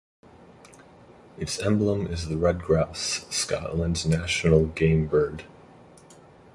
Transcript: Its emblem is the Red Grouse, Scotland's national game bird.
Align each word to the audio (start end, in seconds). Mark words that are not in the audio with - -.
Its 1.37 1.59
emblem 1.59 2.07
is 2.07 2.27
the 2.27 2.35
Red 2.35 2.63
Grouse, 2.63 3.27
Scotland's 3.29 4.03
national 4.03 4.65
game 4.65 5.05
bird. 5.05 5.43